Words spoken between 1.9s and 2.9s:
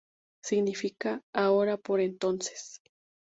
entonces’.